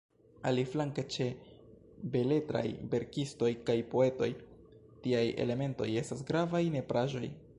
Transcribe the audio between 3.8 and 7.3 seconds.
poetoj, tiaj elementoj estas gravaj nepraĵoj.